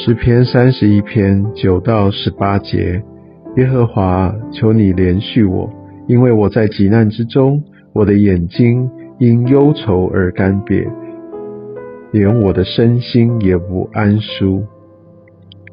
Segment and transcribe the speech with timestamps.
[0.00, 3.02] 诗篇三十一篇九到十八节，
[3.56, 5.68] 耶和华，求你怜恤我，
[6.06, 8.88] 因为我在急难之中，我的眼睛
[9.18, 10.88] 因忧愁而干瘪，
[12.12, 14.62] 连我的身心也不安舒。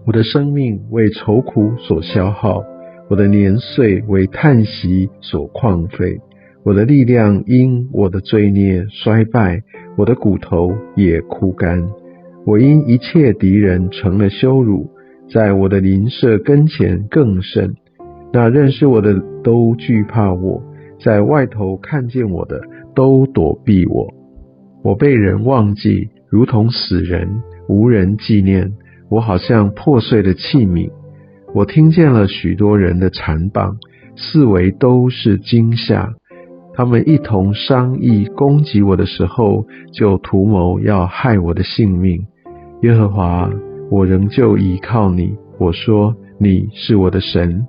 [0.08, 2.64] 我的生命为愁苦所消耗，
[3.12, 6.20] 我的年岁为叹息所旷废，
[6.63, 9.62] 我的力量因我的罪孽衰败，
[9.96, 11.88] 我的骨头也枯干。
[12.45, 14.91] 我因一切敌人成了羞辱，
[15.34, 17.76] 在我的邻舍跟前更甚。
[18.31, 20.62] 那认识我的都惧怕我，
[21.04, 22.62] 在外头看见我的
[22.94, 24.13] 都躲避我。
[24.84, 28.71] 我被人忘记，如同死人，无人纪念。
[29.09, 30.91] 我好像破碎的器皿。
[31.54, 33.77] 我听见了许多人的残谤，
[34.16, 36.13] 四围都是惊吓。
[36.76, 42.27] 他们一同商议攻击我的时候，就图谋要害我的性命。
[42.81, 43.49] 耶和华，
[43.90, 45.35] 我仍旧倚靠你。
[45.57, 47.65] 我说你是我的神，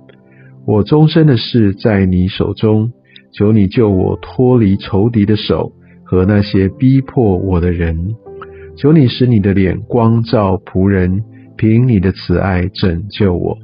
[0.65, 2.91] 我终身的事在你手中。
[3.33, 5.71] 求你救我脱离仇敌的手
[6.03, 8.15] 和那些逼迫我的人。
[8.75, 11.23] 求你使你的脸光照仆人，
[11.55, 13.57] 凭你的慈爱拯救我。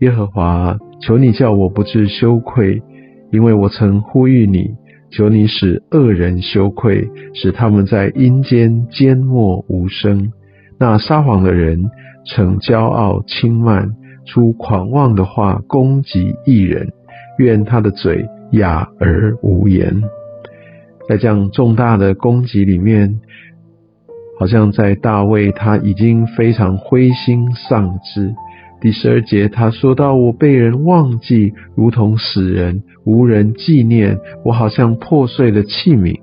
[0.00, 2.82] 耶和华，求你叫我不至羞愧，
[3.32, 4.70] 因为我曾呼吁你。
[5.10, 10.32] 求你使恶人羞愧，使他们在阴间缄默无声。
[10.82, 11.92] 那撒谎的人，
[12.24, 13.94] 逞骄傲轻慢，
[14.26, 16.92] 出狂妄的话攻击一人，
[17.38, 20.02] 愿他的嘴哑而无言。
[21.08, 23.20] 在这样重大的攻击里面，
[24.40, 28.34] 好像在大卫他已经非常灰心丧志。
[28.80, 34.18] 第十二节他说到：“我被人忘记，如同死人，无人纪念。
[34.44, 36.18] 我好像破碎的器皿。”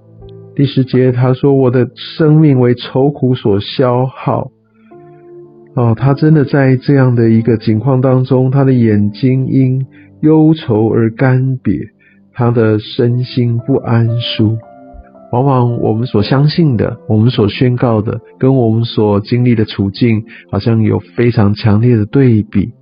[0.60, 4.52] 第十节，他说：“我的生命为愁苦所消耗。”
[5.74, 9.86] 哦，他真的在这样的一个情况当中，他的眼睛因
[10.20, 11.92] 忧愁而干瘪，
[12.34, 14.58] 他的身心不安舒。
[15.32, 22.74] 往往我们所相信的，我们所宣告的，跟我们所经历的处境，好像有非常强烈的对比。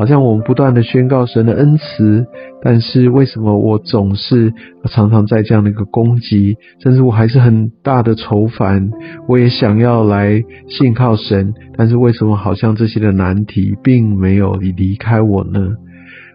[0.00, 2.24] 好像我们不断的宣告神的恩慈，
[2.62, 4.50] 但是为什么我总是
[4.88, 8.90] 常常在这样的一个攻击，甚至我还是很大的愁烦，
[9.28, 15.68] 我也想要来信靠神，但是为什么好像这些的难题并没有离开我呢？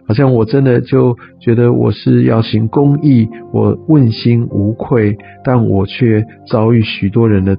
[0.06, 7.56] 好像我真的就觉得我是要行公义，我问心无愧，但我却遭遇许多人的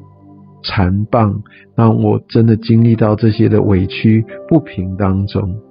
[0.64, 1.42] 残棒，
[1.76, 5.67] 让我真的经历到这些的委屈不平当中。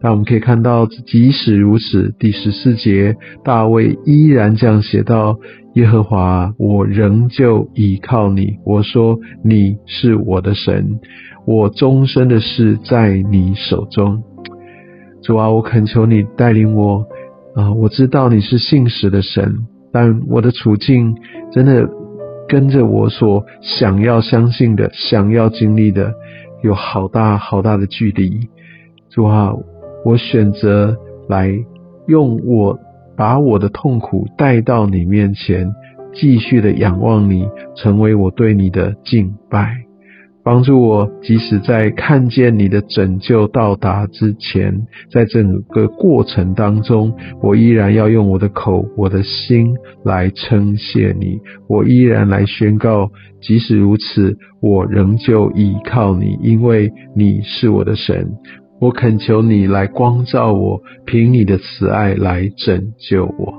[0.00, 5.36] 那我们可以看到，即使如此，第十四节，大卫依然这样写道
[5.74, 8.58] ：“耶和华，我仍旧倚靠你。
[8.64, 11.00] 我说你是我的神，
[11.48, 14.22] 我终身的事在你手中。
[15.24, 17.04] 主啊，我恳求你带领我
[17.56, 17.72] 啊！
[17.72, 21.16] 我知道你是信实的神，但我的处境
[21.50, 21.88] 真的
[22.46, 26.12] 跟着我所想要相信的、想要经历的
[26.62, 28.48] 有好大好大的距离。
[29.10, 29.52] 主啊！”
[30.08, 30.96] 我选择
[31.28, 31.50] 来
[32.06, 32.78] 用我
[33.14, 35.70] 把我的痛苦带到你面前，
[36.14, 37.46] 继续的仰望你，
[37.76, 39.84] 成为我对你的敬拜，
[40.42, 49.76] 帮助我，即使在看见你的拯救到达之前，在整个过程当中，我依然要用我的口、我的心
[50.06, 53.10] 来称谢你，我依然来宣告，
[53.42, 58.30] 即使如此，我仍旧依靠你，因为你是我的神。
[58.80, 63.54] 我恳求你来光照我，凭你的慈爱来拯救我。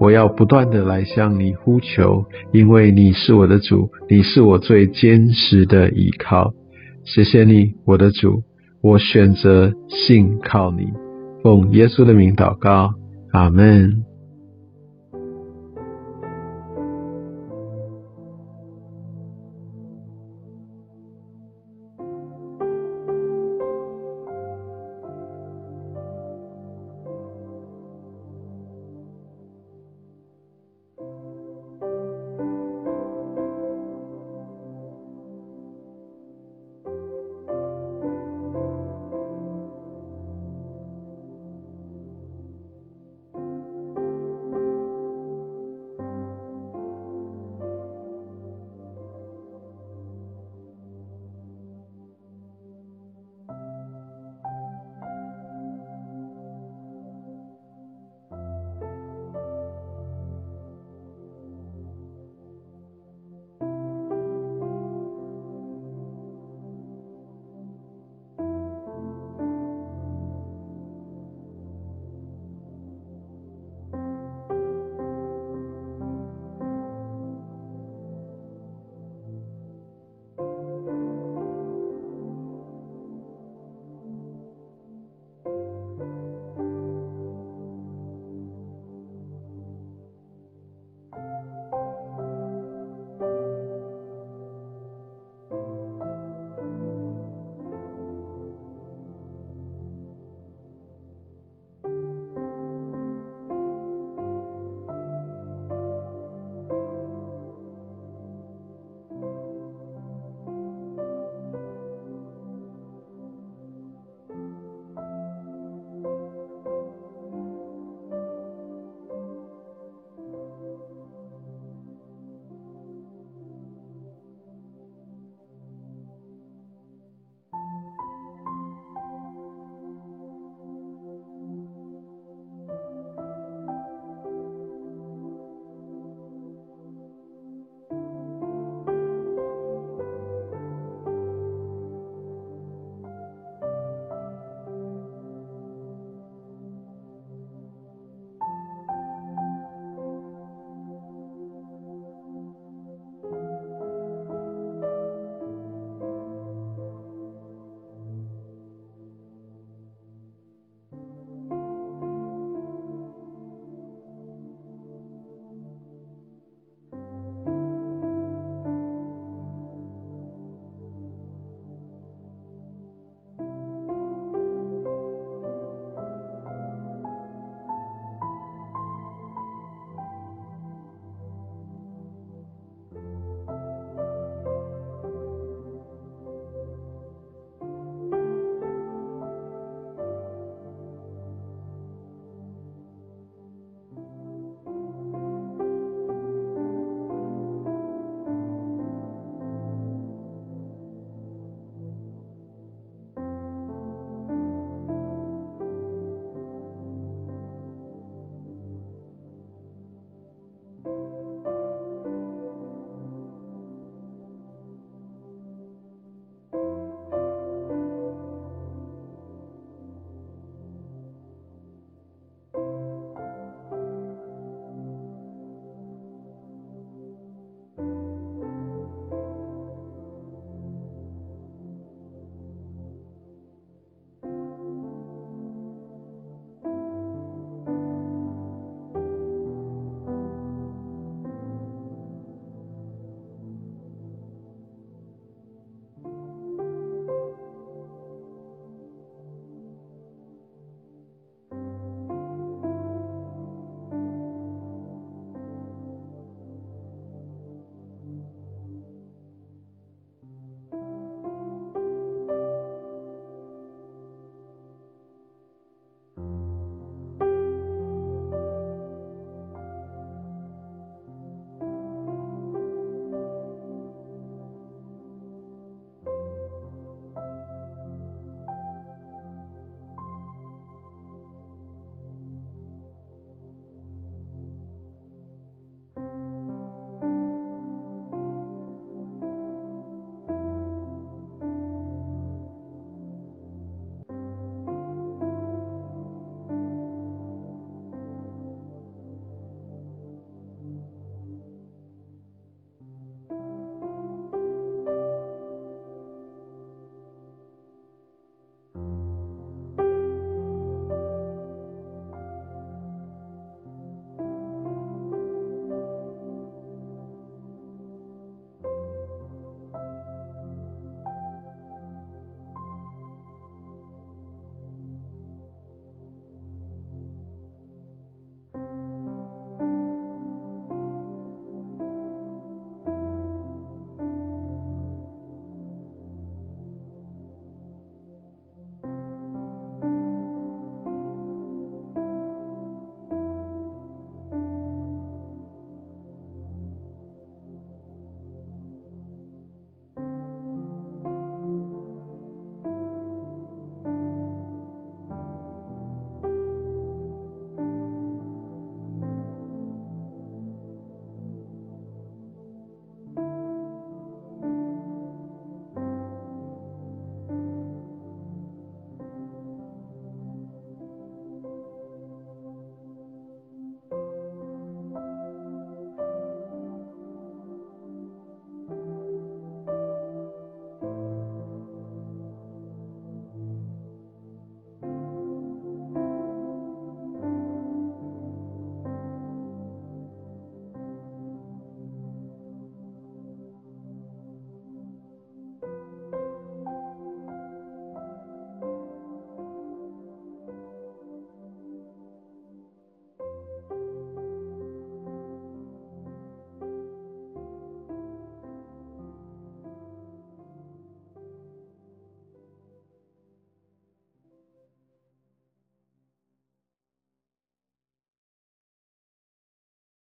[0.00, 6.52] 我要不断的来向你呼求，因为你是我的主，你是我最坚实的依靠。
[7.04, 8.42] 谢谢你，我的主，
[8.82, 10.88] 我选择信靠你，
[11.42, 12.90] 奉耶稣的名祷告，
[13.32, 14.02] 阿门。